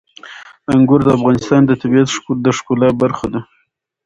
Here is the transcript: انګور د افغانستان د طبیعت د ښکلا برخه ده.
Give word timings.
انګور 0.73 1.01
د 1.05 1.09
افغانستان 1.17 1.61
د 1.65 1.71
طبیعت 1.81 2.07
د 2.45 2.47
ښکلا 2.57 2.89
برخه 3.01 3.27
ده. 3.33 3.41